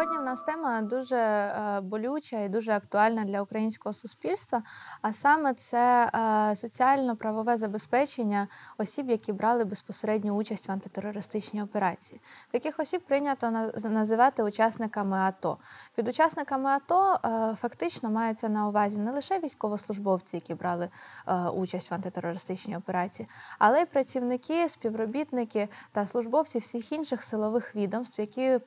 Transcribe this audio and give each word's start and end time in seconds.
Сьогодні 0.00 0.18
в 0.18 0.24
нас 0.24 0.42
тема 0.42 0.82
дуже 0.82 1.16
е, 1.16 1.80
болюча 1.80 2.40
і 2.40 2.48
дуже 2.48 2.72
актуальна 2.72 3.24
для 3.24 3.42
українського 3.42 3.92
суспільства, 3.92 4.62
а 5.02 5.12
саме 5.12 5.54
це 5.54 6.10
е, 6.14 6.56
соціально-правове 6.56 7.56
забезпечення 7.56 8.48
осіб, 8.78 9.10
які 9.10 9.32
брали 9.32 9.64
безпосередню 9.64 10.32
участь 10.32 10.68
в 10.68 10.72
антитерористичній 10.72 11.62
операції. 11.62 12.20
Таких 12.50 12.80
осіб 12.80 13.00
прийнято 13.00 13.70
називати 13.84 14.42
учасниками 14.42 15.16
АТО. 15.16 15.58
Під 15.94 16.08
учасниками 16.08 16.70
АТО 16.70 17.18
е, 17.24 17.56
фактично 17.60 18.10
мається 18.10 18.48
на 18.48 18.68
увазі 18.68 18.98
не 18.98 19.12
лише 19.12 19.38
військовослужбовці, 19.38 20.36
які 20.36 20.54
брали 20.54 20.88
участь 21.54 21.90
в 21.90 21.94
антитерористичній 21.94 22.76
операції, 22.76 23.28
але 23.58 23.80
й 23.80 23.84
працівники, 23.84 24.68
співробітники 24.68 25.68
та 25.92 26.06
службовці 26.06 26.58
всіх 26.58 26.92
інших 26.92 27.22
силових 27.22 27.76
відомств, 27.76 28.20
які 28.20 28.58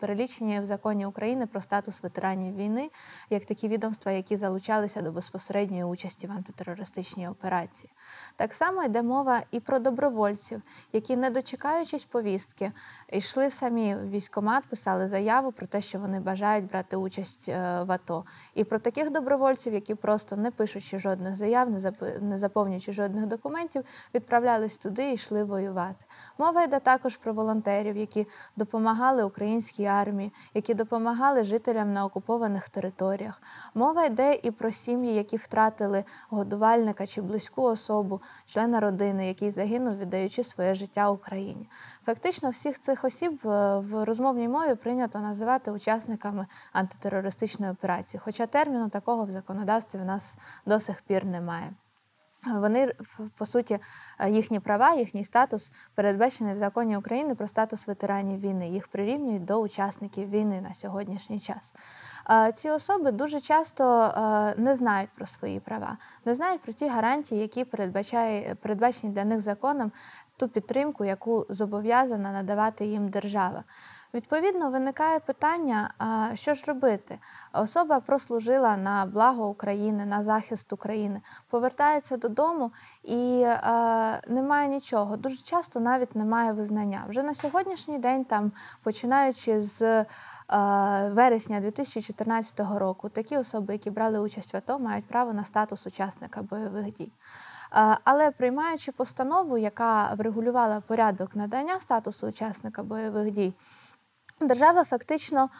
перелічені 0.00 0.60
в 0.60 0.64
законі 0.64 0.77
України 1.06 1.46
про 1.46 1.60
статус 1.60 2.02
ветеранів 2.02 2.56
війни, 2.56 2.90
як 3.30 3.44
такі 3.44 3.68
відомства, 3.68 4.12
які 4.12 4.36
залучалися 4.36 5.02
до 5.02 5.12
безпосередньої 5.12 5.84
участі 5.84 6.26
в 6.26 6.32
антитерористичній 6.32 7.28
операції. 7.28 7.92
Так 8.36 8.54
само 8.54 8.84
йде 8.84 9.02
мова 9.02 9.42
і 9.50 9.60
про 9.60 9.78
добровольців, 9.78 10.62
які, 10.92 11.16
не 11.16 11.30
дочекаючись 11.30 12.04
повістки, 12.04 12.72
йшли 13.12 13.50
самі 13.50 13.94
в 13.94 14.10
військкомат, 14.10 14.64
писали 14.64 15.08
заяву 15.08 15.52
про 15.52 15.66
те, 15.66 15.80
що 15.80 15.98
вони 15.98 16.20
бажають 16.20 16.70
брати 16.70 16.96
участь 16.96 17.48
е, 17.48 17.82
в 17.82 17.92
АТО. 17.92 18.24
І 18.54 18.64
про 18.64 18.78
таких 18.78 19.10
добровольців, 19.10 19.74
які 19.74 19.94
просто 19.94 20.36
не 20.36 20.50
пишучи 20.50 20.98
жодних 20.98 21.36
заяв, 21.36 21.70
не 22.20 22.38
заповнюючи 22.38 22.92
жодних 22.92 23.26
документів, 23.26 23.84
відправлялись 24.14 24.78
туди 24.78 25.10
і 25.10 25.14
йшли 25.14 25.44
воювати. 25.44 26.04
Мова 26.38 26.62
йде 26.62 26.80
також 26.80 27.16
про 27.16 27.32
волонтерів, 27.32 27.96
які 27.96 28.26
допомагали 28.56 29.24
українській 29.24 29.84
армії, 29.84 30.32
які 30.54 30.67
допомагали 30.74 31.44
жителям 31.44 31.92
на 31.92 32.04
окупованих 32.04 32.68
територіях. 32.68 33.42
Мова 33.74 34.04
йде 34.04 34.40
і 34.42 34.50
про 34.50 34.70
сім'ї, 34.70 35.14
які 35.14 35.36
втратили 35.36 36.04
годувальника 36.30 37.06
чи 37.06 37.22
близьку 37.22 37.62
особу, 37.62 38.20
члена 38.46 38.80
родини, 38.80 39.28
який 39.28 39.50
загинув, 39.50 39.98
віддаючи 39.98 40.44
своє 40.44 40.74
життя 40.74 41.10
Україні. 41.10 41.68
Фактично, 42.04 42.50
всіх 42.50 42.78
цих 42.78 43.04
осіб 43.04 43.40
в 43.42 44.04
розмовній 44.04 44.48
мові 44.48 44.74
прийнято 44.74 45.18
називати 45.18 45.70
учасниками 45.70 46.46
антитерористичної 46.72 47.72
операції, 47.72 48.20
хоча 48.24 48.46
терміну 48.46 48.88
такого 48.88 49.24
в 49.24 49.30
законодавстві 49.30 49.98
в 49.98 50.04
нас 50.04 50.36
до 50.66 50.80
сих 50.80 51.02
пір 51.02 51.24
немає. 51.24 51.72
Вони 52.46 52.92
по 53.36 53.46
суті 53.46 53.78
їхні 54.28 54.60
права, 54.60 54.94
їхній 54.94 55.24
статус 55.24 55.72
передбачений 55.94 56.54
в 56.54 56.58
законі 56.58 56.96
України 56.96 57.34
про 57.34 57.48
статус 57.48 57.86
ветеранів 57.86 58.40
війни. 58.40 58.68
Їх 58.68 58.88
прирівнюють 58.88 59.44
до 59.44 59.60
учасників 59.60 60.30
війни 60.30 60.60
на 60.60 60.74
сьогоднішній 60.74 61.40
час. 61.40 61.74
Ці 62.54 62.70
особи 62.70 63.12
дуже 63.12 63.40
часто 63.40 64.12
не 64.56 64.76
знають 64.76 65.10
про 65.16 65.26
свої 65.26 65.60
права, 65.60 65.96
не 66.24 66.34
знають 66.34 66.62
про 66.62 66.72
ті 66.72 66.88
гарантії, 66.88 67.40
які 67.40 67.64
передбачає 67.64 68.54
передбачені 68.54 69.12
для 69.12 69.24
них 69.24 69.40
законом 69.40 69.92
ту 70.36 70.48
підтримку, 70.48 71.04
яку 71.04 71.46
зобов'язана 71.48 72.32
надавати 72.32 72.86
їм 72.86 73.08
держава. 73.08 73.64
Відповідно, 74.14 74.70
виникає 74.70 75.18
питання, 75.18 75.90
що 76.34 76.54
ж 76.54 76.64
робити. 76.66 77.18
Особа 77.52 78.00
прослужила 78.00 78.76
на 78.76 79.06
благо 79.06 79.48
України, 79.48 80.06
на 80.06 80.22
захист 80.22 80.72
України, 80.72 81.20
повертається 81.50 82.16
додому 82.16 82.72
і 83.02 83.46
немає 84.28 84.68
нічого. 84.68 85.16
Дуже 85.16 85.36
часто 85.36 85.80
навіть 85.80 86.16
немає 86.16 86.52
визнання. 86.52 87.04
Вже 87.08 87.22
на 87.22 87.34
сьогоднішній 87.34 87.98
день, 87.98 88.24
там, 88.24 88.52
починаючи 88.82 89.60
з 89.62 90.04
вересня 91.10 91.60
2014 91.60 92.60
року, 92.60 93.08
такі 93.08 93.36
особи, 93.36 93.72
які 93.72 93.90
брали 93.90 94.18
участь 94.18 94.54
в 94.54 94.56
АТО, 94.56 94.78
мають 94.78 95.04
право 95.04 95.32
на 95.32 95.44
статус 95.44 95.86
учасника 95.86 96.42
бойових 96.42 96.92
дій. 96.92 97.12
Але 98.04 98.30
приймаючи 98.30 98.92
постанову, 98.92 99.58
яка 99.58 100.14
врегулювала 100.14 100.80
порядок 100.80 101.36
надання 101.36 101.80
статусу 101.80 102.26
учасника 102.26 102.82
бойових 102.82 103.30
дій, 103.30 103.54
держава 104.40 104.84
фактично 104.84 105.50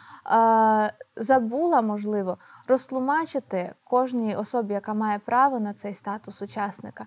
забула, 1.15 1.81
можливо, 1.81 2.37
розтлумачити 2.67 3.73
кожній 3.83 4.35
особі, 4.35 4.73
яка 4.73 4.93
має 4.93 5.19
право 5.19 5.59
на 5.59 5.73
цей 5.73 5.93
статус 5.93 6.41
учасника. 6.41 7.05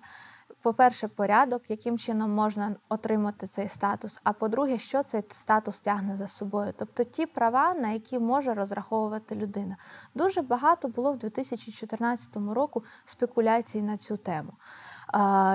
По-перше, 0.61 1.07
порядок, 1.07 1.69
яким 1.69 1.97
чином 1.97 2.31
можна 2.31 2.75
отримати 2.89 3.47
цей 3.47 3.69
статус. 3.69 4.21
А 4.23 4.33
по-друге, 4.33 4.77
що 4.77 5.03
цей 5.03 5.23
статус 5.31 5.79
тягне 5.79 6.15
за 6.15 6.27
собою, 6.27 6.73
тобто 6.77 7.03
ті 7.03 7.25
права, 7.25 7.73
на 7.73 7.89
які 7.89 8.19
може 8.19 8.53
розраховувати 8.53 9.35
людина. 9.35 9.77
Дуже 10.15 10.41
багато 10.41 10.87
було 10.87 11.13
в 11.13 11.17
2014 11.17 12.35
року 12.35 12.83
спекуляцій 13.05 13.81
на 13.81 13.97
цю 13.97 14.17
тему. 14.17 14.53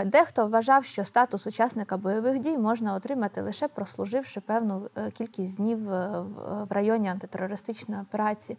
Дехто 0.05 0.47
вважав, 0.47 0.85
що 0.85 1.05
статус 1.05 1.47
учасника 1.47 1.97
бойових 1.97 2.39
дій 2.39 2.59
можна 2.59 2.95
отримати 2.95 3.41
лише 3.41 3.69
прослуживши 3.69 4.41
певну 4.41 4.91
е, 4.97 5.11
кількість 5.11 5.57
днів 5.57 5.93
е, 5.93 6.25
в 6.71 6.73
районі 6.73 7.09
антитерористичної 7.09 8.03
операції. 8.03 8.59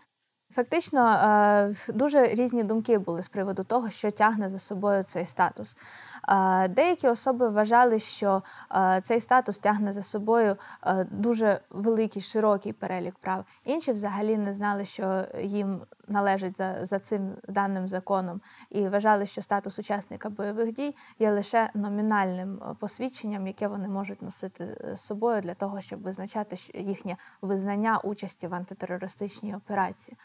Фактично 0.51 1.09
е, 1.09 1.73
дуже 1.93 2.27
різні 2.27 2.63
думки 2.63 2.97
були 2.97 3.23
з 3.23 3.29
приводу 3.29 3.63
того, 3.63 3.89
що 3.89 4.11
тягне 4.11 4.49
за 4.49 4.59
собою 4.59 5.03
цей 5.03 5.25
статус. 5.25 5.75
Деякі 6.69 7.07
особи 7.07 7.49
вважали, 7.49 7.99
що 7.99 8.43
цей 9.03 9.19
статус 9.19 9.57
тягне 9.57 9.93
за 9.93 10.01
собою 10.01 10.57
дуже 11.11 11.59
великий 11.69 12.21
широкий 12.21 12.73
перелік 12.73 13.15
прав. 13.15 13.45
Інші 13.63 13.91
взагалі 13.91 14.37
не 14.37 14.53
знали, 14.53 14.85
що 14.85 15.25
їм 15.41 15.81
належить 16.07 16.57
за 16.57 16.85
за 16.85 16.99
цим 16.99 17.35
даним 17.47 17.87
законом, 17.87 18.41
і 18.69 18.87
вважали, 18.87 19.25
що 19.25 19.41
статус 19.41 19.79
учасника 19.79 20.29
бойових 20.29 20.73
дій 20.73 20.95
є 21.19 21.31
лише 21.31 21.69
номінальним 21.73 22.61
посвідченням, 22.79 23.47
яке 23.47 23.67
вони 23.67 23.87
можуть 23.87 24.21
носити 24.21 24.93
з 24.93 24.99
собою 24.99 25.41
для 25.41 25.53
того, 25.53 25.81
щоб 25.81 26.01
визначати 26.01 26.55
їхнє 26.73 27.17
визнання 27.41 27.99
участі 28.03 28.47
в 28.47 28.53
антитерористичній 28.53 29.55
операції. 29.55 30.17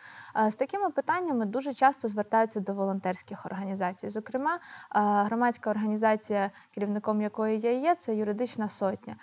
З 0.49 0.55
такими 0.55 0.91
питаннями 0.91 1.45
дуже 1.47 1.75
часто 1.75 2.09
звертаються 2.09 2.61
до 2.61 2.75
волонтерських 2.75 3.47
організацій. 3.47 4.09
Зокрема, 4.09 4.59
громадська 4.91 5.71
організація, 5.71 6.51
керівником 6.75 7.21
якої 7.21 7.61
я 7.61 7.73
є, 7.73 7.95
це 7.95 8.17
юридична 8.17 8.69
сотня. 8.69 9.17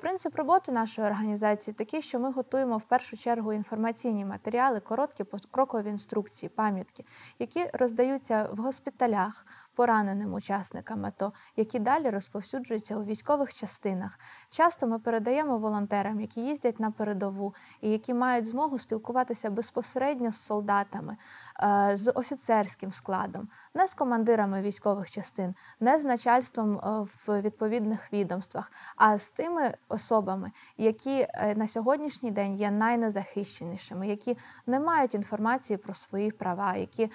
Принцип 0.00 0.36
роботи 0.36 0.72
нашої 0.72 1.08
організації 1.08 1.74
такий, 1.74 2.02
що 2.02 2.18
ми 2.18 2.32
готуємо 2.32 2.78
в 2.78 2.82
першу 2.82 3.16
чергу 3.16 3.52
інформаційні 3.52 4.24
матеріали, 4.24 4.80
короткі 4.80 5.24
покрокові 5.24 5.88
інструкції, 5.88 6.50
пам'ятки, 6.56 7.04
які 7.38 7.66
роздаються 7.72 8.48
в 8.52 8.56
госпіталях 8.56 9.46
пораненим 9.80 10.34
учасникам 10.34 11.06
АТО, 11.06 11.32
які 11.56 11.78
далі 11.78 12.10
розповсюджуються 12.10 12.96
у 12.96 13.04
військових 13.04 13.54
частинах. 13.54 14.18
Часто 14.50 14.86
ми 14.86 14.98
передаємо 14.98 15.58
волонтерам, 15.58 16.20
які 16.20 16.40
їздять 16.40 16.80
на 16.80 16.90
передову 16.90 17.54
і 17.80 17.90
які 17.90 18.14
мають 18.14 18.46
змогу 18.46 18.78
спілкуватися 18.78 19.50
безпосередньо 19.50 20.32
з 20.32 20.36
солдатами, 20.36 21.16
е, 21.62 21.96
з 21.96 22.12
офіцерським 22.12 22.92
складом, 22.92 23.48
не 23.74 23.86
з 23.86 23.94
командирами 23.94 24.62
військових 24.62 25.10
частин, 25.10 25.54
не 25.80 26.00
з 26.00 26.04
начальством 26.04 26.78
е, 26.78 27.06
в 27.26 27.40
відповідних 27.40 28.12
відомствах, 28.12 28.72
а 28.96 29.18
з 29.18 29.30
тими 29.30 29.74
особами, 29.88 30.50
які 30.76 31.26
е, 31.28 31.54
на 31.56 31.68
сьогоднішній 31.68 32.30
день 32.30 32.54
є 32.54 32.70
найнезахищенішими, 32.70 34.08
які 34.08 34.38
не 34.66 34.80
мають 34.80 35.14
інформації 35.14 35.76
про 35.76 35.94
свої 35.94 36.30
права, 36.30 36.76
які 36.76 37.10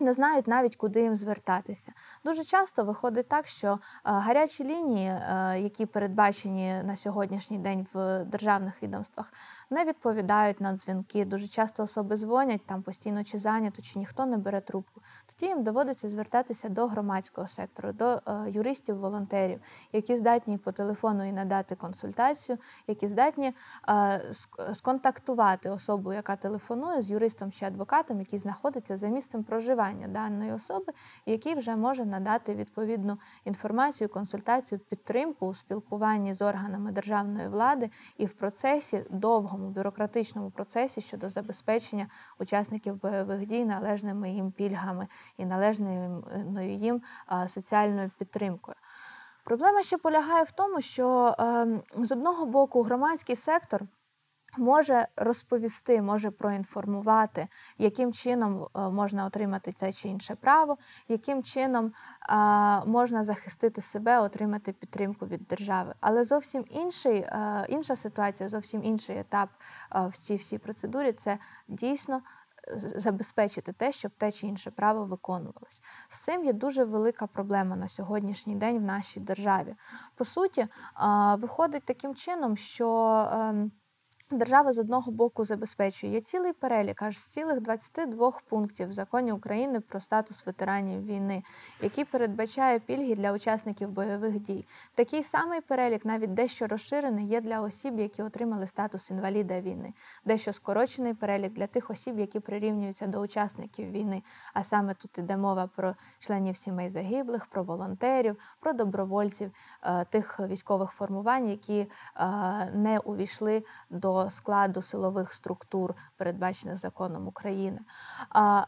не 0.00 0.12
знають 0.12 0.46
навіть, 0.46 0.76
куди 0.76 1.02
їм 1.02 1.16
звертатися. 1.16 1.92
Дуже 2.24 2.44
часто 2.44 2.84
виходить 2.84 3.28
так, 3.28 3.46
що 3.46 3.68
е, 3.68 3.78
гарячі 4.04 4.64
лінії, 4.64 5.08
е, 5.08 5.60
які 5.60 5.86
передбачені 5.86 6.82
на 6.84 6.96
сьогоднішній 6.96 7.58
день 7.58 7.86
в 7.94 8.24
державних 8.24 8.82
відомствах, 8.82 9.32
не 9.70 9.84
відповідають 9.84 10.60
на 10.60 10.72
дзвінки. 10.72 11.24
Дуже 11.24 11.48
часто 11.48 11.82
особи 11.82 12.16
дзвонять 12.16 12.66
там 12.66 12.82
постійно 12.82 13.24
чи 13.24 13.38
зайнято, 13.38 13.82
чи 13.82 13.98
ніхто 13.98 14.26
не 14.26 14.36
бере 14.36 14.60
трубку. 14.60 15.00
Тоді 15.26 15.46
їм 15.46 15.62
доводиться 15.62 16.10
звертатися 16.10 16.68
до 16.68 16.86
громадського 16.86 17.48
сектору, 17.48 17.92
до 17.92 18.06
е, 18.06 18.20
юристів, 18.50 18.98
волонтерів, 18.98 19.60
які 19.92 20.16
здатні 20.16 20.58
по 20.58 20.72
телефону 20.72 21.28
і 21.28 21.32
надати 21.32 21.74
консультацію, 21.74 22.58
які 22.86 23.08
здатні 23.08 23.52
сконтактувати 24.72 25.70
особу, 25.70 26.12
яка 26.12 26.36
телефонує 26.36 27.02
з 27.02 27.10
юристом 27.10 27.52
чи 27.52 27.64
адвокатом, 27.64 28.20
який 28.20 28.38
знаходиться 28.38 28.96
за 28.96 29.08
місцем 29.08 29.44
проживання 29.44 29.85
спілкування 29.86 30.08
даної 30.08 30.52
особи, 30.52 30.92
який 31.26 31.54
вже 31.54 31.76
може 31.76 32.04
надати 32.04 32.54
відповідну 32.54 33.18
інформацію, 33.44 34.08
консультацію, 34.08 34.78
підтримку 34.78 35.46
у 35.46 35.54
спілкуванні 35.54 36.34
з 36.34 36.42
органами 36.42 36.92
державної 36.92 37.48
влади 37.48 37.90
і 38.18 38.26
в 38.26 38.32
процесі, 38.32 39.04
довгому 39.10 39.70
бюрократичному 39.70 40.50
процесі 40.50 41.00
щодо 41.00 41.28
забезпечення 41.28 42.08
учасників 42.38 43.00
бойових 43.02 43.46
дій 43.46 43.64
належними 43.64 44.30
їм 44.30 44.52
пільгами 44.52 45.06
і 45.36 45.44
належною 45.44 46.24
їм 46.60 47.02
соціальною 47.46 48.10
підтримкою. 48.18 48.76
Проблема 49.44 49.82
ще 49.82 49.98
полягає 49.98 50.44
в 50.44 50.50
тому, 50.50 50.80
що 50.80 51.34
ем, 51.38 51.82
з 51.96 52.12
одного 52.12 52.46
боку 52.46 52.82
громадський 52.82 53.36
сектор 53.36 53.82
може 54.58 55.06
розповісти, 55.16 56.02
може 56.02 56.30
проінформувати, 56.30 57.48
яким 57.78 58.12
чином 58.12 58.68
е, 58.76 58.80
можна 58.80 59.26
отримати 59.26 59.72
те 59.72 59.92
чи 59.92 60.08
інше 60.08 60.34
право, 60.34 60.78
яким 61.08 61.42
чином 61.42 61.92
можна 62.86 63.24
захистити 63.24 63.80
себе, 63.80 64.20
отримати 64.20 64.72
підтримку 64.72 65.26
від 65.26 65.46
держави. 65.46 65.94
Але 66.00 66.24
зовсім 66.24 66.64
інший, 66.70 67.18
е, 67.18 67.66
інша 67.68 67.96
ситуація, 67.96 68.48
зовсім 68.48 68.84
інший 68.84 69.18
етап 69.18 69.48
е, 69.94 70.06
в 70.06 70.16
цій 70.16 70.34
всій 70.34 70.58
процедурі 70.58 71.12
це 71.12 71.38
дійсно. 71.68 72.20
Забезпечити 72.76 73.72
те, 73.72 73.92
щоб 73.92 74.12
те 74.18 74.32
чи 74.32 74.46
інше 74.46 74.70
право 74.70 75.04
виконувалось. 75.04 75.82
З 76.08 76.18
цим 76.18 76.44
є 76.44 76.52
дуже 76.52 76.84
велика 76.84 77.26
проблема 77.26 77.76
на 77.76 77.88
сьогоднішній 77.88 78.54
день 78.54 78.78
в 78.78 78.82
нашій 78.82 79.20
державі. 79.20 79.74
По 80.14 80.24
суті, 80.24 80.66
виходить 81.38 81.84
таким 81.84 82.14
чином, 82.14 82.56
що 82.56 82.88
ем, 83.32 83.72
Держава 84.30 84.72
з 84.72 84.78
одного 84.78 85.12
боку 85.12 85.44
забезпечує 85.44 86.12
Є 86.12 86.20
цілий 86.20 86.52
перелік, 86.52 87.02
аж 87.02 87.18
з 87.18 87.24
цілих 87.24 87.60
22 87.60 88.32
пунктів 88.48 88.88
в 88.88 88.92
законі 88.92 89.32
України 89.32 89.80
про 89.80 90.00
статус 90.00 90.46
ветеранів 90.46 91.06
війни, 91.06 91.42
який 91.82 92.04
передбачає 92.04 92.78
пільги 92.78 93.14
для 93.14 93.32
учасників 93.32 93.88
бойових 93.88 94.40
дій. 94.40 94.66
Такий 94.94 95.22
самий 95.22 95.60
перелік, 95.60 96.04
навіть 96.04 96.34
дещо 96.34 96.66
розширений, 96.66 97.26
є 97.26 97.40
для 97.40 97.60
осіб, 97.60 98.00
які 98.00 98.22
отримали 98.22 98.66
статус 98.66 99.10
інваліда 99.10 99.60
війни, 99.60 99.92
дещо 100.24 100.52
скорочений 100.52 101.14
перелік 101.14 101.52
для 101.52 101.66
тих 101.66 101.90
осіб, 101.90 102.18
які 102.18 102.40
прирівнюються 102.40 103.06
до 103.06 103.20
учасників 103.20 103.90
війни. 103.90 104.22
А 104.54 104.62
саме 104.62 104.94
тут 104.94 105.18
іде 105.18 105.36
мова 105.36 105.68
про 105.76 105.94
членів 106.18 106.56
сімей 106.56 106.88
загиблих, 106.88 107.46
про 107.46 107.64
волонтерів, 107.64 108.38
про 108.60 108.72
добровольців 108.72 109.50
е, 109.82 110.04
тих 110.04 110.40
військових 110.40 110.90
формувань, 110.90 111.48
які 111.48 111.78
е, 111.80 111.86
не 112.74 112.98
увійшли 112.98 113.64
до 113.90 114.15
складу 114.30 114.82
силових 114.82 115.34
структур, 115.34 115.94
передбачених 116.16 116.76
законом 116.76 117.28
України. 117.28 117.80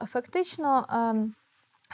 Фактично, 0.07 0.87
ем, 0.91 1.35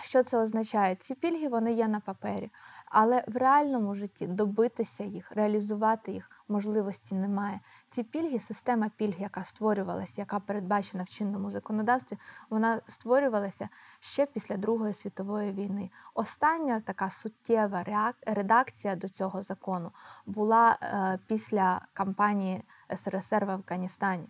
що 0.02 0.22
це 0.22 0.38
означає? 0.38 0.94
Ці 0.94 1.14
пільги 1.14 1.48
вони 1.48 1.72
є 1.72 1.88
на 1.88 2.00
папері. 2.00 2.50
Але 2.86 3.24
в 3.28 3.36
реальному 3.36 3.94
житті 3.94 4.26
добитися 4.26 5.04
їх, 5.04 5.32
реалізувати 5.32 6.12
їх 6.12 6.30
можливості 6.48 7.14
немає. 7.14 7.60
Ці 7.88 8.02
пільги, 8.02 8.38
система 8.38 8.90
пільг, 8.96 9.14
яка 9.18 9.44
створювалася, 9.44 10.22
яка 10.22 10.40
передбачена 10.40 11.02
в 11.02 11.08
чинному 11.08 11.50
законодавстві, 11.50 12.18
вона 12.50 12.80
створювалася 12.86 13.68
ще 14.00 14.26
після 14.26 14.56
Другої 14.56 14.92
світової 14.92 15.52
війни. 15.52 15.90
Остання 16.14 16.80
така 16.80 17.10
суттєва 17.10 18.12
редакція 18.26 18.96
до 18.96 19.08
цього 19.08 19.42
закону 19.42 19.90
була 20.26 20.78
е, 20.82 21.18
після 21.26 21.80
кампанії 21.92 22.62
СРСР 22.96 23.44
в 23.44 23.50
Афганістані. 23.50 24.28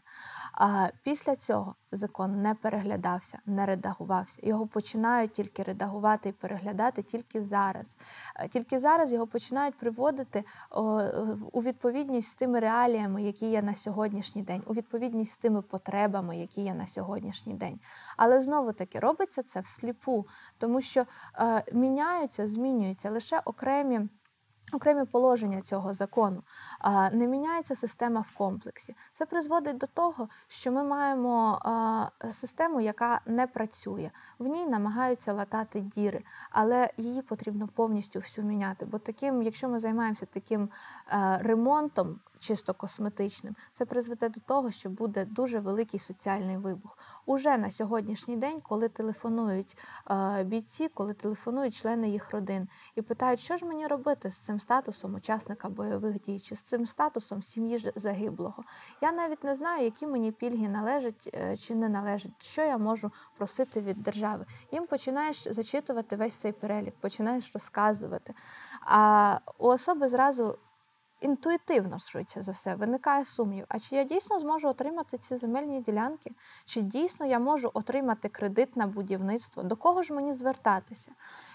А 0.53 0.89
після 1.03 1.37
цього 1.37 1.75
закон 1.93 2.43
не 2.43 2.55
переглядався, 2.55 3.39
не 3.47 3.67
редагувався. 3.67 4.41
Його 4.45 4.67
починають 4.67 5.33
тільки 5.33 5.63
редагувати 5.63 6.29
і 6.29 6.33
переглядати 6.33 7.03
тільки 7.03 7.43
зараз. 7.43 7.97
Тільки 8.51 8.79
зараз 8.79 9.13
його 9.13 9.27
починають 9.27 9.79
приводити 9.79 10.45
у 11.53 11.63
відповідність 11.63 12.31
з 12.31 12.35
тими 12.35 12.61
реаліями, 12.61 13.23
які 13.23 13.51
є 13.51 13.63
на 13.63 13.75
сьогоднішній 13.75 14.43
день, 14.43 14.63
у 14.67 14.75
відповідність 14.75 15.33
з 15.33 15.39
тими 15.39 15.63
потребами, 15.63 16.37
які 16.37 16.63
є 16.63 16.75
на 16.75 16.87
сьогоднішній 16.87 17.55
день. 17.55 17.81
Але 18.17 18.43
знову 18.43 18.73
таки 18.73 18.99
робиться 19.01 19.43
це 19.43 19.61
всліпу, 19.61 20.27
тому 20.59 20.81
що 20.81 21.05
е, 21.39 21.65
міняються, 21.73 22.49
змінюються 22.49 23.11
лише 23.11 23.41
окремі 23.45 24.09
окремі 24.75 25.05
положення 25.05 25.61
цього 25.61 25.93
закону. 25.93 26.43
Не 27.13 27.27
міняється 27.27 27.77
система 27.77 28.21
в 28.21 28.37
комплексі. 28.37 28.97
Це 29.13 29.27
призводить 29.27 29.79
до 29.79 29.87
того, 29.87 30.29
що 30.49 30.73
ми 30.73 30.85
маємо 30.85 31.59
систему, 32.33 32.81
яка 32.81 33.21
не 33.27 33.47
працює. 33.47 34.11
В 34.39 34.47
ній 34.47 34.67
намагаються 34.67 35.33
латати 35.33 35.81
діри, 35.81 36.25
але 36.51 36.91
її 36.97 37.23
потрібно 37.23 37.69
повністю 37.69 38.19
всю 38.19 38.47
міняти. 38.47 38.87
Бо 38.87 38.99
таким, 38.99 39.43
якщо 39.43 39.69
ми 39.69 39.81
займаємося 39.81 40.27
таким 40.27 40.69
ремонтом 41.41 42.21
чисто 42.45 42.75
косметичним, 42.75 43.57
це 43.73 43.85
призведе 43.85 44.29
до 44.29 44.41
того, 44.41 44.71
що 44.71 44.91
буде 44.91 45.25
дуже 45.25 45.61
великий 45.61 46.01
соціальний 46.01 46.57
вибух. 46.57 46.99
Уже 47.27 47.59
на 47.59 47.71
сьогоднішній 47.71 48.37
день, 48.37 48.61
коли 48.61 48.89
телефонують 48.89 49.79
е, 50.11 50.45
бійці, 50.45 50.89
коли 50.89 51.15
телефонують 51.15 51.75
члени 51.75 52.11
їх 52.11 52.31
родин 52.31 52.69
і 52.95 53.03
питають, 53.03 53.41
що 53.41 53.57
ж 53.57 53.67
мені 53.67 53.87
робити 53.87 54.31
з 54.31 54.39
цим 54.39 54.61
статусом 54.61 55.15
учасника 55.15 55.69
бойових 55.69 56.21
дій, 56.21 56.41
чи 56.41 56.57
з 56.57 56.63
цим 56.63 56.87
статусом 56.87 57.43
сім'ї 57.43 57.93
загиблого. 57.97 58.65
Я 59.03 59.13
навіть 59.13 59.45
не 59.45 59.57
знаю, 59.57 59.85
які 59.85 60.07
мені 60.07 60.33
пільги 60.33 60.69
належать 60.69 61.31
е, 61.35 61.57
чи 61.57 61.75
не 61.75 61.89
належать, 61.89 62.43
що 62.43 62.63
я 62.63 62.79
можу 62.79 63.11
просити 63.37 63.81
від 63.81 64.03
держави. 64.03 64.47
Їм 64.73 64.87
починаєш 64.87 65.49
зачитувати 65.49 66.17
весь 66.17 66.35
цей 66.35 66.53
перелік, 66.53 66.95
починаєш 67.01 67.51
розказувати. 67.55 68.35
А 68.81 69.39
у 69.59 69.67
особи 69.67 70.09
зразу 70.09 70.59
інтуїтивно, 71.25 71.99
швидше 71.99 72.43
за 72.43 72.53
все, 72.53 72.75
виникає 72.75 73.25
сумнів, 73.25 73.65
а 73.69 73.79
чи 73.79 73.97
я 73.97 74.05
дійсно 74.05 74.39
зможу 74.39 74.69
отримати 74.69 75.19
ці 75.19 75.37
земельні 75.37 75.81
ділянки? 75.81 76.31
Чи 76.65 76.83
дійсно 76.83 77.27
я 77.27 77.39
можу 77.39 77.71
отримати 77.75 78.29
кредит 78.29 78.77
на 78.77 78.87
будівництво? 78.87 79.63
До 79.63 79.77
кого 79.77 80.03
ж 80.03 80.15
мені 80.15 80.33
звертатися? 80.33 81.13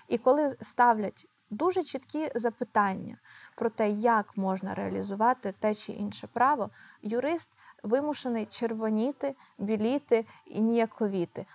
І 0.07 0.17
коли 0.17 0.57
ставлять 0.61 1.27
дуже 1.49 1.83
чіткі 1.83 2.31
запитання 2.35 3.17
про 3.55 3.69
те, 3.69 3.89
як 3.89 4.37
можна 4.37 4.75
реалізувати 4.75 5.53
те 5.59 5.75
чи 5.75 5.91
інше 5.91 6.27
право, 6.33 6.69
юрист 7.01 7.49
вимушений 7.83 8.45
червоніти, 8.45 9.35
біліти 9.57 10.25
і 10.45 10.61
ніяковіти, 10.61 11.45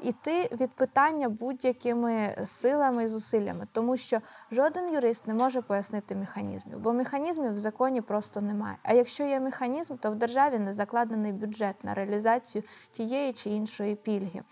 іти 0.00 0.48
від 0.60 0.70
питання 0.70 1.28
будь-якими 1.28 2.36
силами 2.44 3.04
і 3.04 3.08
зусиллями, 3.08 3.66
тому 3.72 3.96
що 3.96 4.20
жоден 4.52 4.94
юрист 4.94 5.26
не 5.26 5.34
може 5.34 5.62
пояснити 5.62 6.14
механізмів, 6.14 6.78
бо 6.78 6.92
механізмів 6.92 7.52
в 7.52 7.56
законі 7.56 8.00
просто 8.00 8.40
немає. 8.40 8.76
А 8.82 8.92
якщо 8.92 9.24
є 9.24 9.40
механізм, 9.40 9.96
то 9.96 10.10
в 10.10 10.14
державі 10.14 10.58
не 10.58 10.74
закладений 10.74 11.32
бюджет 11.32 11.84
на 11.84 11.94
реалізацію 11.94 12.64
тієї 12.92 13.32
чи 13.32 13.50
іншої 13.50 13.94
пільги. 13.94 14.42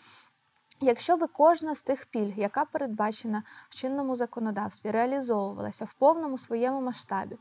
Якщо 0.84 1.16
би 1.16 1.26
кожна 1.26 1.74
з 1.74 1.82
тих 1.82 2.06
пільг, 2.06 2.38
яка 2.38 2.64
передбачена 2.64 3.42
в 3.68 3.74
чинному 3.74 4.16
законодавстві, 4.16 4.90
реалізовувалася 4.90 5.84
в 5.84 5.94
повному 5.94 6.38
своєму 6.38 6.80
масштабі, 6.80 7.36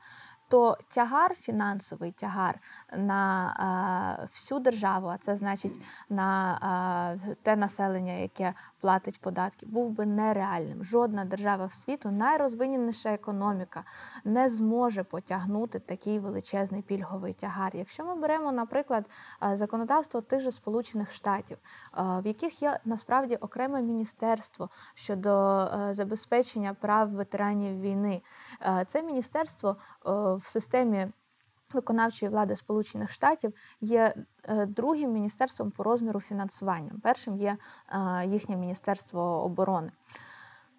то 0.53 0.77
тягар, 0.87 1.35
фінансовий 1.35 2.11
тягар 2.11 2.59
на 2.97 3.53
а, 3.57 4.23
всю 4.23 4.59
державу, 4.59 5.07
а 5.07 5.17
це 5.17 5.35
значить 5.35 5.81
на 6.09 6.57
а, 6.61 7.33
те 7.41 7.55
населення, 7.55 8.13
яке 8.13 8.53
платить 8.79 9.21
податки, 9.21 9.65
був 9.65 9.89
би 9.89 10.05
нереальним. 10.05 10.83
Жодна 10.83 11.25
держава 11.25 11.65
в 11.65 11.73
світу, 11.73 12.11
найрозвиненіша 12.11 13.13
економіка, 13.13 13.83
не 14.23 14.49
зможе 14.49 15.03
потягнути 15.03 15.79
такий 15.79 16.19
величезний 16.19 16.81
пільговий 16.81 17.33
тягар. 17.33 17.75
Якщо 17.75 18.05
ми 18.05 18.15
беремо, 18.15 18.51
наприклад, 18.51 19.09
законодавство 19.53 20.21
тих 20.21 20.41
же 20.41 20.51
Сполучених 20.51 21.11
Штатів, 21.11 21.57
в 21.97 22.27
яких 22.27 22.61
є 22.61 22.79
насправді 22.85 23.35
окреме 23.35 23.81
міністерство 23.81 24.69
щодо 24.93 25.67
забезпечення 25.91 26.73
прав 26.73 27.11
ветеранів 27.11 27.81
війни, 27.81 28.21
це 28.87 29.03
міністерство 29.03 29.77
в 30.05 30.42
системі. 30.47 31.07
Виконавчої 31.73 32.31
влади 32.31 32.55
Сполучених 32.55 33.11
Штатів 33.11 33.53
є 33.81 34.13
е, 34.43 34.65
другим 34.65 35.11
міністерством 35.11 35.71
по 35.71 35.83
розміру 35.83 36.19
фінансування. 36.19 36.91
Першим 37.03 37.37
є 37.37 37.57
е, 37.89 38.25
їхнє 38.27 38.57
Міністерство 38.57 39.21
оборони. 39.43 39.91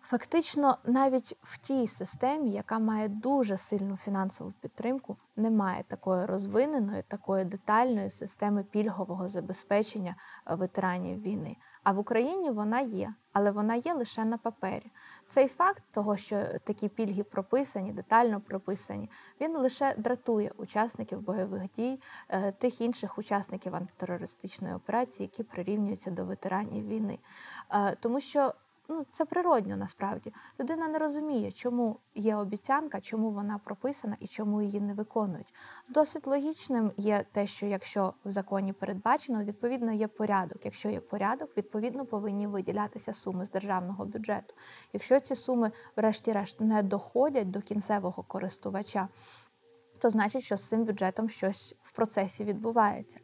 Фактично, 0.06 0.78
навіть 0.84 1.36
в 1.42 1.58
тій 1.58 1.86
системі, 1.86 2.50
яка 2.50 2.78
має 2.78 3.08
дуже 3.08 3.56
сильну 3.56 3.96
фінансову 3.96 4.52
підтримку, 4.60 5.16
немає 5.36 5.84
такої 5.88 6.26
розвиненої, 6.26 7.02
такої 7.02 7.44
детальної 7.44 8.10
системи 8.10 8.64
пільгового 8.64 9.28
забезпечення 9.28 10.16
е, 10.46 10.54
ветеранів 10.54 11.22
війни. 11.22 11.56
А 11.82 11.92
в 11.92 11.98
Україні 11.98 12.50
вона 12.50 12.80
є, 12.80 13.14
але 13.32 13.50
вона 13.50 13.74
є 13.74 13.94
лише 13.94 14.24
на 14.24 14.38
папері. 14.38 14.90
Цей 15.28 15.48
факт 15.48 15.82
того, 15.90 16.16
що 16.16 16.42
такі 16.64 16.88
пільги 16.88 17.22
прописані, 17.22 17.92
детально 17.92 18.40
прописані, 18.40 19.10
він 19.40 19.56
лише 19.56 19.94
дратує 19.98 20.52
учасників 20.56 21.20
бойових 21.20 21.62
дій, 21.76 22.00
е, 22.28 22.52
тих 22.52 22.80
інших 22.80 23.18
учасників 23.18 23.74
антитерористичної 23.74 24.74
операції, 24.74 25.30
які 25.32 25.42
прирівнюються 25.42 26.10
до 26.10 26.24
ветеранів 26.24 26.88
війни. 26.88 27.18
Е, 27.70 27.96
тому 28.00 28.20
що 28.20 28.54
ну, 28.88 29.04
це 29.10 29.24
природньо 29.24 29.76
насправді. 29.76 30.32
Людина 30.60 30.88
не 30.88 30.98
розуміє, 30.98 31.52
чому 31.52 31.98
є 32.14 32.36
обіцянка, 32.36 33.00
чому 33.00 33.30
вона 33.30 33.60
прописана 33.64 34.16
і 34.20 34.26
чому 34.26 34.62
її 34.62 34.80
не 34.80 34.94
виконують. 34.94 35.54
Досить 35.88 36.26
логічним 36.26 36.92
є 36.96 37.24
те, 37.32 37.46
що 37.46 37.66
якщо 37.66 38.14
в 38.24 38.30
законі 38.30 38.72
передбачено, 38.72 39.44
відповідно 39.44 39.92
є 39.92 40.08
порядок. 40.08 40.64
Якщо 40.64 40.88
є 40.88 41.00
порядок, 41.00 41.56
відповідно 41.56 42.06
повинні 42.06 42.46
виділятися 42.46 43.12
суми 43.12 43.44
з 43.44 43.50
державного 43.50 44.04
бюджету. 44.04 44.54
Якщо 44.92 45.20
ці 45.20 45.34
суми, 45.34 45.70
врешті-решт, 45.96 46.60
не 46.60 46.82
доходять 46.82 47.50
до 47.50 47.60
кінцевого 47.60 48.22
користувача 48.22 49.08
то 49.98 50.10
значить, 50.10 50.42
що 50.42 50.56
з 50.56 50.68
цим 50.68 50.84
бюджетом 50.84 51.28
щось 51.28 51.74
в 51.82 51.92
процесі 51.92 52.44
відбувається. 52.44 53.20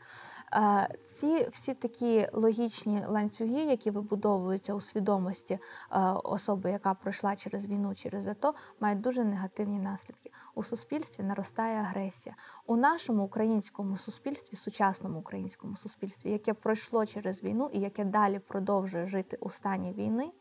Ці 1.07 1.49
всі 1.49 1.75
такі 1.75 2.27
логічні 2.33 3.03
ланцюги, 3.07 3.61
які 3.61 3.91
вибудовуються 3.91 4.75
у 4.75 4.81
свідомості 4.81 5.59
особи, 6.25 6.71
яка 6.71 6.95
пройшла 6.95 7.37
через 7.37 7.67
війну, 7.67 7.95
через 7.95 8.27
АТО, 8.27 8.55
мають 8.81 9.01
дуже 9.01 9.25
негативні 9.25 9.79
наслідки. 9.79 10.31
У 10.55 10.63
суспільстві 10.63 11.25
наростає 11.25 11.79
агресія. 11.81 12.37
У 12.67 12.77
нашому 12.77 13.25
українському 13.25 13.97
суспільстві, 13.97 14.57
сучасному 14.57 15.19
українському 15.19 15.77
суспільстві, 15.77 16.31
яке 16.31 16.55
пройшло 16.55 17.07
через 17.07 17.43
війну 17.43 17.71
і 17.73 17.81
яке 17.81 18.05
далі 18.05 18.39
продовжує 18.39 19.07
жити 19.07 19.39
у 19.41 19.51
стані 19.51 19.93
війни, 19.93 20.33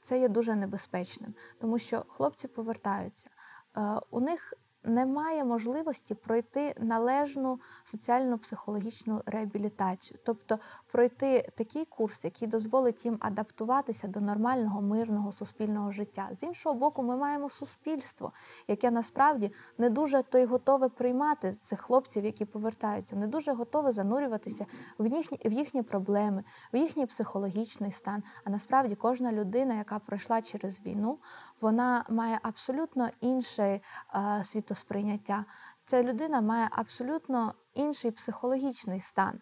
це 0.00 0.20
є 0.20 0.28
дуже 0.28 0.54
небезпечним, 0.54 1.34
тому 1.60 1.78
що 1.78 2.04
хлопці 2.08 2.48
повертаються. 2.48 3.30
У 4.10 4.20
них 4.20 4.54
немає 4.86 5.44
можливості 5.44 6.14
пройти 6.14 6.74
належну 6.80 7.60
соціально-психологічну 7.84 9.22
реабілітацію, 9.26 10.18
тобто 10.24 10.58
пройти 10.92 11.48
такий 11.54 11.84
курс, 11.84 12.24
який 12.24 12.48
дозволить 12.48 13.04
їм 13.04 13.16
адаптуватися 13.20 14.08
до 14.08 14.20
нормального 14.20 14.82
мирного 14.82 15.32
суспільного 15.32 15.90
життя. 15.90 16.28
З 16.32 16.42
іншого 16.42 16.74
боку, 16.74 17.02
ми 17.02 17.16
маємо 17.16 17.48
суспільство, 17.48 18.32
яке 18.68 18.90
насправді 18.90 19.52
не 19.78 19.90
дуже 19.90 20.22
то 20.22 20.38
й 20.38 20.44
готове 20.44 20.88
приймати 20.88 21.52
цих 21.52 21.80
хлопців, 21.80 22.24
які 22.24 22.44
повертаються, 22.44 23.16
не 23.16 23.26
дуже 23.26 23.52
готове 23.52 23.92
занурюватися 23.92 24.66
в 24.98 25.06
їхні, 25.06 25.38
в 25.44 25.52
їхні 25.52 25.82
проблеми, 25.82 26.44
в 26.72 26.76
їхній 26.76 27.06
психологічний 27.06 27.92
стан. 27.92 28.22
А 28.44 28.50
насправді 28.50 28.94
кожна 28.94 29.32
людина, 29.32 29.74
яка 29.74 29.98
пройшла 29.98 30.42
через 30.42 30.86
війну, 30.86 31.18
вона 31.60 32.04
має 32.10 32.38
абсолютно 32.42 33.08
інший 33.20 33.82
е, 34.14 34.42
сприйняття, 34.76 35.44
ця 35.84 36.02
людина 36.02 36.40
має 36.40 36.68
абсолютно 36.72 37.54
інший 37.74 38.10
психологічний 38.10 39.00
стан. 39.00 39.40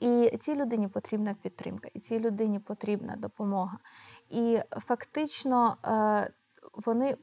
І 0.00 0.36
цій 0.40 0.54
людині 0.54 0.88
потрібна 0.88 1.34
підтримка, 1.34 1.88
і 1.94 2.00
цій 2.00 2.20
людині 2.20 2.58
потрібна 2.58 3.16
допомога. 3.16 3.78
І 4.28 4.60
фактично 4.70 5.76
е, 5.86 6.30
вони 6.72 7.16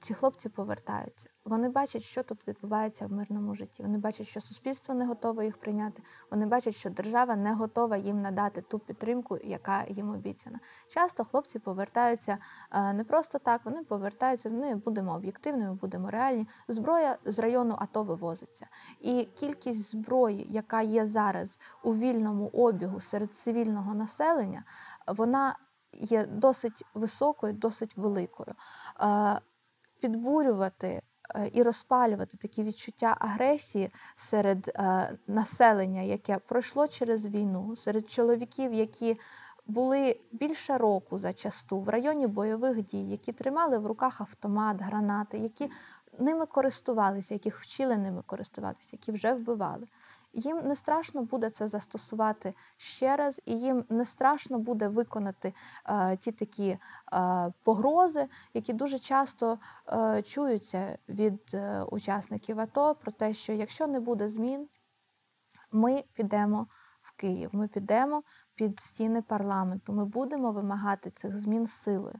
ці 0.00 0.14
хлопці 0.14 0.48
повертаються. 0.48 1.28
Вони 1.44 1.68
бачать, 1.68 2.02
що 2.02 2.22
тут 2.22 2.48
відбувається 2.48 3.06
в 3.06 3.12
мирному 3.12 3.54
житті. 3.54 3.82
Вони 3.82 3.98
бачать, 3.98 4.26
що 4.26 4.40
суспільство 4.40 4.94
не 4.94 5.06
готове 5.06 5.44
їх 5.44 5.56
прийняти. 5.56 6.02
Вони 6.30 6.46
бачать, 6.46 6.74
що 6.74 6.90
держава 6.90 7.36
не 7.36 7.54
готова 7.54 7.96
їм 7.96 8.22
надати 8.22 8.62
ту 8.62 8.78
підтримку, 8.78 9.38
яка 9.44 9.84
їм 9.88 10.10
обіцяна. 10.10 10.60
Часто 10.88 11.24
хлопці 11.24 11.58
повертаються 11.58 12.38
е, 12.72 12.92
не 12.92 13.04
просто 13.04 13.38
так, 13.38 13.60
вони 13.64 13.84
повертаються. 13.84 14.50
Ми 14.50 14.74
будемо 14.74 15.14
об'єктивними, 15.14 15.74
будемо 15.74 16.10
реальні. 16.10 16.46
Зброя 16.68 17.18
з 17.24 17.38
району 17.38 17.76
АТО 17.78 18.04
вивозиться. 18.04 18.66
І 19.00 19.24
кількість 19.24 19.90
зброї, 19.90 20.46
яка 20.50 20.82
є 20.82 21.06
зараз 21.06 21.60
у 21.82 21.94
вільному 21.94 22.48
обігу 22.48 23.00
серед 23.00 23.36
цивільного 23.36 23.94
населення, 23.94 24.64
вона 25.06 25.56
є 25.92 26.26
досить 26.26 26.84
високою, 26.94 27.52
досить 27.52 27.96
великою. 27.96 28.54
Підбурювати 30.00 31.02
е, 31.34 31.50
і 31.52 31.62
розпалювати 31.62 32.36
такі 32.36 32.62
відчуття 32.62 33.16
агресії 33.20 33.90
серед 34.16 34.68
е, 34.68 35.12
населення, 35.26 36.00
яке 36.00 36.38
пройшло 36.38 36.88
через 36.88 37.26
війну, 37.26 37.76
серед 37.76 38.10
чоловіків, 38.10 38.74
які 38.74 39.16
були 39.66 40.20
більше 40.32 40.78
року 40.78 41.18
зачасту 41.18 41.80
в 41.80 41.88
районі 41.88 42.26
бойових 42.26 42.82
дій, 42.82 43.10
які 43.10 43.32
тримали 43.32 43.78
в 43.78 43.86
руках 43.86 44.20
автомат, 44.20 44.82
гранати, 44.82 45.38
які 45.38 45.70
ними 46.18 46.46
користувалися, 46.46 47.34
яких 47.34 47.60
вчили 47.60 47.96
ними 47.96 48.22
користуватися, 48.26 48.90
які 48.92 49.12
вже 49.12 49.32
вбивали. 49.32 49.86
Їм 50.32 50.58
не 50.58 50.76
страшно 50.76 51.22
буде 51.22 51.50
це 51.50 51.68
застосувати 51.68 52.54
ще 52.76 53.16
раз, 53.16 53.40
і 53.44 53.58
їм 53.60 53.84
не 53.88 54.04
страшно 54.04 54.58
буде 54.58 54.88
виконати 54.88 55.54
е, 55.86 56.16
ті 56.16 56.32
такі 56.32 56.68
е, 56.68 56.78
погрози, 57.62 58.28
які 58.54 58.72
дуже 58.72 58.98
часто 58.98 59.58
е, 59.92 60.22
чуються 60.22 60.98
від 61.08 61.40
е, 61.54 61.82
учасників 61.82 62.60
АТО 62.60 62.94
про 62.94 63.12
те, 63.12 63.34
що 63.34 63.52
якщо 63.52 63.86
не 63.86 64.00
буде 64.00 64.28
змін, 64.28 64.68
ми 65.72 66.04
підемо 66.12 66.66
в 67.02 67.12
Київ, 67.12 67.50
ми 67.52 67.68
підемо 67.68 68.22
під 68.58 68.80
стіни 68.80 69.22
парламенту, 69.22 69.92
ми 69.92 70.04
будемо 70.04 70.52
вимагати 70.52 71.10
цих 71.10 71.38
змін 71.38 71.66
силою. 71.66 72.14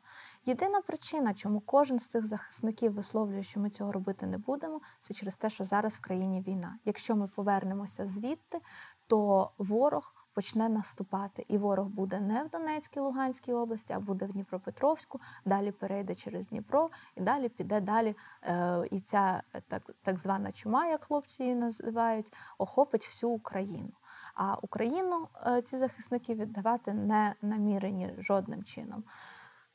Єдина 0.47 0.81
причина, 0.81 1.35
чому 1.35 1.61
кожен 1.61 1.99
з 1.99 2.07
цих 2.07 2.27
захисників 2.27 2.93
висловлює, 2.93 3.43
що 3.43 3.61
ми 3.61 3.71
цього 3.71 3.93
робити 3.93 4.27
не 4.27 4.39
будемо, 4.39 4.81
це 5.01 5.15
через 5.15 5.37
те, 5.37 5.51
що 5.51 5.65
зараз 5.65 5.97
в 5.97 6.01
країні 6.01 6.41
війна. 6.41 6.79
Якщо 6.85 7.17
ми 7.17 7.29
повернемося 7.29 8.07
звідти, 8.07 8.61
то 9.07 9.51
ворог 9.59 10.15
почне 10.39 10.69
наступати, 10.69 11.45
і 11.49 11.59
ворог 11.59 11.87
буде 11.87 12.21
не 12.21 12.45
в 12.45 12.51
Донецькій, 12.51 13.01
Луганській 13.01 13.53
області, 13.53 13.93
а 13.93 14.01
буде 14.01 14.27
в 14.27 14.33
Дніпропетровську. 14.33 15.21
Далі 15.45 15.73
перейде 15.73 16.15
через 16.15 16.49
Дніпро, 16.49 16.91
і 17.17 17.21
далі 17.21 17.49
піде 17.49 17.81
далі. 17.81 18.17
Е, 18.43 18.89
і 18.91 19.01
ця 19.01 19.43
так, 19.69 19.91
так 20.03 20.19
звана 20.19 20.53
чума, 20.53 20.87
як 20.87 21.05
хлопці 21.05 21.43
її 21.43 21.55
називають, 21.55 22.33
охопить 22.59 23.07
всю 23.07 23.33
Україну. 23.33 23.93
А 24.39 24.57
Україну 24.63 25.29
е, 25.47 25.63
ці 25.63 25.77
захисники 25.79 26.35
віддавати 26.35 26.93
не 26.95 27.35
намірені 27.43 28.15
жодним 28.19 28.63
чином. 28.63 29.05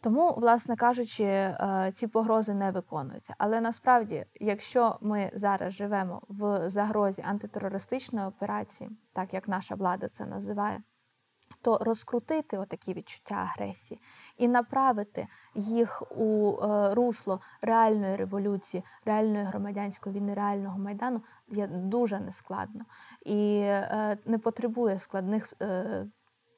Тому, 0.02 0.34
власне 0.38 0.76
кажучи, 0.76 1.24
е, 1.24 1.92
ці 1.94 2.08
погрози 2.08 2.54
не 2.54 2.72
виконуються. 2.72 3.36
Але 3.38 3.62
насправді, 3.62 4.26
якщо 4.40 4.98
ми 5.02 5.32
зараз 5.34 5.74
живемо 5.74 6.22
в 6.28 6.70
загрозі 6.70 7.24
антитерористичної 7.28 8.28
операції, 8.28 8.90
так 9.14 9.34
як 9.34 9.48
наша 9.48 9.76
влада 9.76 10.08
це 10.08 10.26
називає, 10.26 10.84
то 11.64 11.78
розкрутити 11.82 12.58
отакі 12.58 12.94
відчуття 12.94 13.36
агресії 13.36 14.02
і 14.38 14.48
направити 14.48 15.28
їх 15.56 16.04
у 16.12 16.58
е, 16.64 16.94
русло 16.94 17.40
реальної 17.62 18.16
революції, 18.16 18.84
реальної 19.06 19.46
громадянської 19.46 20.16
війни, 20.16 20.34
реального 20.34 20.80
майдану 20.80 21.22
є 21.48 21.68
дуже 21.68 22.20
нескладно. 22.20 22.86
І 23.26 23.60
е, 23.64 24.18
не 24.26 24.38
потребує 24.38 24.98
складних 24.98 25.54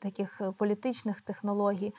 таких 0.06 0.42
е, 0.42 0.52
політичних 0.52 1.22
технологій 1.22 1.94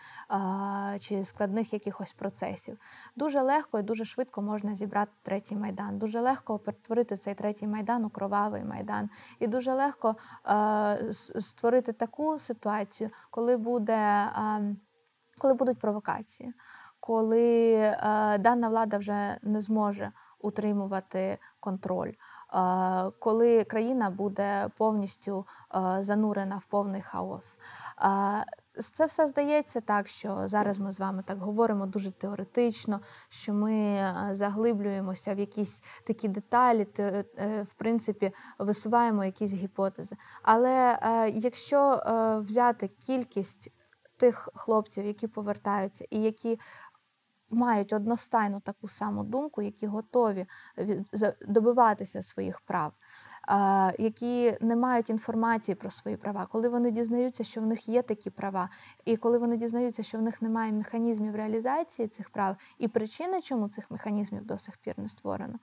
чи 1.00 1.24
складних 1.24 1.72
якихось 1.72 2.12
процесів. 2.12 2.78
Дуже 3.16 3.42
легко 3.42 3.78
і 3.78 3.82
дуже 3.82 4.04
швидко 4.04 4.42
можна 4.42 4.76
зібрати 4.76 5.12
третій 5.22 5.56
майдан. 5.56 5.98
Дуже 5.98 6.20
легко 6.20 6.58
перетворити 6.58 7.16
цей 7.16 7.34
третій 7.34 7.66
майдан 7.66 8.04
у 8.04 8.10
кровавий 8.10 8.64
майдан. 8.64 9.10
І 9.38 9.46
дуже 9.46 9.72
легко 9.72 10.16
а, 10.44 10.96
створити 11.40 11.92
таку 11.92 12.38
ситуацію, 12.38 13.10
коли 13.30 13.56
буде, 13.56 13.98
а, 14.34 14.60
коли 15.38 15.54
будуть 15.54 15.78
провокації, 15.78 16.52
коли 17.00 17.76
дана 18.38 18.68
влада 18.68 18.98
вже 18.98 19.38
не 19.42 19.60
зможе 19.60 20.12
утримувати 20.38 21.38
контроль 21.60 22.12
коли 23.18 23.64
країна 23.64 24.10
буде 24.10 24.68
повністю 24.76 25.46
занурена 26.00 26.56
в 26.56 26.64
повний 26.64 27.02
хаос. 27.02 27.58
Це 28.92 29.06
все 29.06 29.28
здається 29.28 29.80
так, 29.80 30.08
що 30.08 30.42
зараз 30.48 30.78
ми 30.78 30.92
з 30.92 31.00
вами 31.00 31.22
так 31.26 31.38
говоримо 31.38 31.86
дуже 31.86 32.12
теоретично, 32.12 33.00
що 33.28 33.54
ми 33.54 34.04
заглиблюємося 34.32 35.34
в 35.34 35.38
якісь 35.38 35.82
такі 36.04 36.28
деталі, 36.28 36.86
е, 36.98 37.24
в 37.62 37.74
принципі, 37.74 38.32
висуваємо 38.58 39.24
якісь 39.24 39.52
гіпотези. 39.52 40.16
Але 40.42 40.98
е, 41.02 41.30
якщо 41.30 41.92
е, 41.92 42.38
взяти 42.38 42.88
кількість 42.88 43.72
тих 44.16 44.48
хлопців, 44.54 45.04
які 45.04 45.28
повертаються, 45.28 46.04
і 46.10 46.22
які 46.22 46.60
мають 47.50 47.92
одностайну 47.92 48.60
таку 48.60 48.88
саму 48.88 49.24
думку, 49.24 49.62
які 49.62 49.86
готові 49.86 50.46
добиватися 51.48 52.22
своїх 52.22 52.60
прав, 52.60 52.92
які 53.98 54.58
не 54.60 54.76
мають 54.76 55.10
інформації 55.10 55.74
про 55.74 55.90
свої 55.90 56.16
права, 56.16 56.46
коли 56.46 56.68
вони 56.68 56.90
дізнаються, 56.90 57.44
що 57.44 57.60
в 57.60 57.66
них 57.66 57.88
є 57.88 58.02
такі 58.02 58.30
права, 58.30 58.70
і 59.04 59.16
коли 59.16 59.38
вони 59.38 59.56
дізнаються, 59.56 60.02
що 60.02 60.18
в 60.18 60.22
них 60.22 60.42
немає 60.42 60.72
механізмів 60.72 61.36
реалізації 61.36 62.08
цих 62.08 62.30
прав 62.30 62.56
і 62.78 62.88
причини, 62.88 63.40
чому 63.42 63.68
цих 63.68 63.90
механізмів 63.90 64.44
до 64.44 64.58
сих 64.58 64.76
пір 64.76 64.94
не 64.96 65.08
створено. 65.08 65.58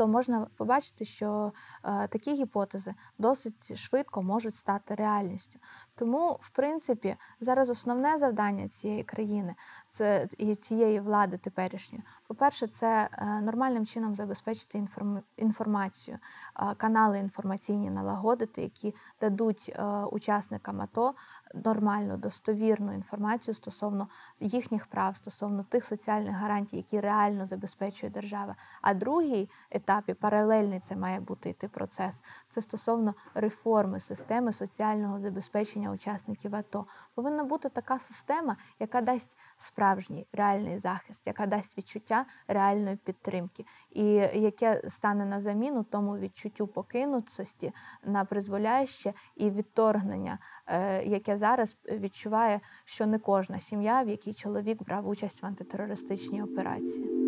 Тобто 0.00 0.12
можна 0.12 0.46
побачити, 0.56 1.04
що 1.04 1.52
е, 1.84 2.08
такі 2.08 2.34
гіпотези 2.34 2.94
досить 3.18 3.76
швидко 3.78 4.22
можуть 4.22 4.54
стати 4.54 4.94
реальністю. 4.94 5.58
Тому, 5.94 6.38
в 6.40 6.50
принципі, 6.50 7.16
зараз 7.40 7.70
основне 7.70 8.18
завдання 8.18 8.68
цієї 8.68 9.02
країни 9.02 9.54
це 9.88 10.28
і 10.38 10.54
цієї 10.54 11.00
влади 11.00 11.36
теперішньої. 11.36 12.04
По-перше, 12.28 12.66
це 12.66 13.08
е, 13.12 13.24
нормальним 13.40 13.86
чином 13.86 14.14
забезпечити 14.14 14.78
інформ- 14.78 15.22
інформацію, 15.36 16.18
е, 16.56 16.74
канали 16.74 17.18
інформаційні 17.18 17.90
налагодити, 17.90 18.62
які 18.62 18.94
дадуть 19.20 19.76
учасникам 20.10 20.80
АТО 20.80 21.14
нормальну, 21.54 22.16
достовірну 22.16 22.92
інформацію 22.94 23.54
стосовно 23.54 24.08
їхніх 24.40 24.86
прав, 24.86 25.16
стосовно 25.16 25.62
тих 25.62 25.84
соціальних 25.84 26.36
гарантій, 26.36 26.76
які 26.76 27.00
реально 27.00 27.46
забезпечує 27.46 28.10
держава. 28.12 28.54
А 28.82 28.94
другий 28.94 29.50
етап, 29.70 30.04
і 30.06 30.14
паралельний 30.14 30.80
це 30.80 30.96
має 30.96 31.20
бути 31.20 31.50
йти 31.50 31.68
процес. 31.68 32.22
Це 32.48 32.62
стосовно 32.62 33.14
реформи 33.34 34.00
системи 34.00 34.52
соціального 34.52 35.18
забезпечення 35.18 35.90
учасників 35.90 36.56
АТО. 36.56 36.86
Повинна 37.14 37.44
бути 37.44 37.68
така 37.68 37.98
система, 37.98 38.56
яка 38.78 39.00
дасть 39.00 39.38
справжній 39.56 40.26
реальний 40.32 40.78
захист, 40.78 41.26
яка 41.26 41.46
дасть 41.46 41.78
відчуття 41.78 42.24
реальної 42.48 42.96
підтримки, 42.96 43.64
і 43.90 44.04
яке 44.34 44.82
стане 44.88 45.24
на 45.24 45.40
заміну 45.40 45.84
тому 45.84 46.18
відчуттю 46.18 46.66
покинутості 46.66 47.72
на 48.04 48.24
призволяще 48.24 49.12
і 49.36 49.50
відторгнення, 49.50 50.38
е, 50.66 51.04
яке 51.04 51.36
зараз 51.40 51.76
відчуває, 51.90 52.60
що 52.84 53.06
не 53.06 53.18
кожна 53.18 53.58
сім'я, 53.60 54.02
в 54.02 54.08
якій 54.08 54.34
чоловік 54.34 54.82
брав 54.82 55.08
участь 55.08 55.42
в 55.42 55.46
антитерористичній 55.46 56.42
операції. 56.42 57.19